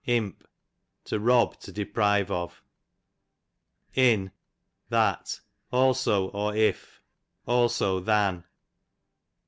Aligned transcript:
Imp, 0.07 0.47
to 1.03 1.19
rob, 1.19 1.59
to 1.59 1.71
deprive 1.71 2.31
of. 2.31 2.63
In, 3.93 4.31
that; 4.89 5.39
also 5.71 6.29
or 6.29 6.55
if, 6.55 7.03
also 7.45 7.99
than. 7.99 8.45